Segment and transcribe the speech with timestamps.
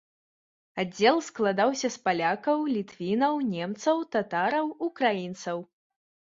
[0.83, 5.63] Аддзел складаўся з палякаў, літвінаў, немцаў, татараў, украінцаў.